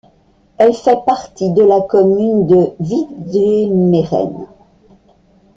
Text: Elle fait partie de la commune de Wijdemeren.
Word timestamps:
Elle 0.57 0.73
fait 0.73 0.97
partie 1.05 1.51
de 1.53 1.61
la 1.63 1.79
commune 1.81 2.47
de 2.47 2.71
Wijdemeren. 2.79 4.47